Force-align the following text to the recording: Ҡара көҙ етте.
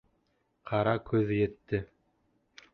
Ҡара 0.71 0.95
көҙ 1.11 1.35
етте. 1.41 1.85